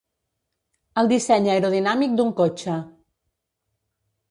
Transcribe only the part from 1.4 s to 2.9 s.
aerodinàmic d'un cotxe.